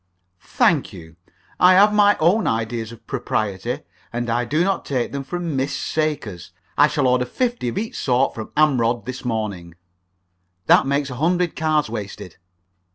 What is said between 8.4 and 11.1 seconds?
Amrod's this morning." "Then that